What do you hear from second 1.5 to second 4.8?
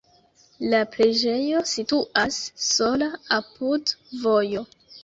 situas sola apud vojo.